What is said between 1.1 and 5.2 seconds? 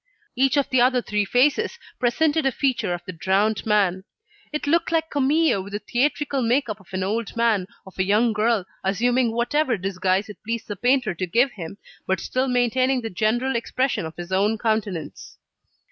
faces presented a feature of the drowned man. It looked like